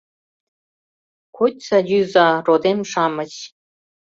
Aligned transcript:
Кочса-йӱза, 1.35 2.27
родем-шамыч. 2.45 3.33